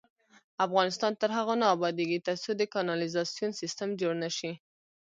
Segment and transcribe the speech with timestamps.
[0.65, 4.51] افغانستان تر هغو نه ابادیږي، ترڅو د کانالیزاسیون سیستم جوړ نشي.